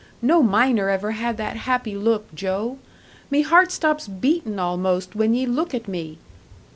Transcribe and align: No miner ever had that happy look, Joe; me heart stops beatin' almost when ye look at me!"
No 0.23 0.41
miner 0.41 0.89
ever 0.89 1.11
had 1.11 1.37
that 1.37 1.57
happy 1.57 1.93
look, 1.95 2.33
Joe; 2.33 2.79
me 3.29 3.43
heart 3.43 3.71
stops 3.71 4.07
beatin' 4.07 4.57
almost 4.57 5.15
when 5.15 5.35
ye 5.35 5.45
look 5.45 5.75
at 5.75 5.87
me!" 5.87 6.17